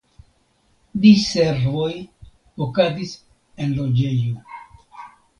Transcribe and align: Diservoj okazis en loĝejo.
Diservoj 1.01 1.89
okazis 2.67 3.13
en 3.65 3.75
loĝejo. 3.81 4.41